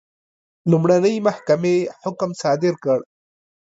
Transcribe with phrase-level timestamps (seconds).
[0.71, 2.99] لومړنۍ محکمې حکم صادر کړ.